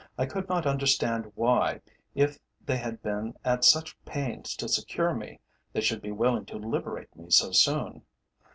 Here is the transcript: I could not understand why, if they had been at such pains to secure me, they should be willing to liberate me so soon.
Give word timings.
I 0.17 0.25
could 0.25 0.49
not 0.49 0.65
understand 0.65 1.31
why, 1.35 1.79
if 2.15 2.39
they 2.65 2.77
had 2.77 3.03
been 3.03 3.35
at 3.45 3.63
such 3.63 3.95
pains 4.03 4.55
to 4.55 4.67
secure 4.67 5.13
me, 5.13 5.39
they 5.73 5.81
should 5.81 6.01
be 6.01 6.11
willing 6.11 6.47
to 6.47 6.57
liberate 6.57 7.15
me 7.15 7.29
so 7.29 7.51
soon. 7.51 8.01